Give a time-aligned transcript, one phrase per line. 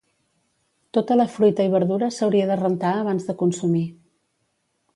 [0.97, 3.87] Tota la fruita i verdura s'hauria de rentar abans de consumir.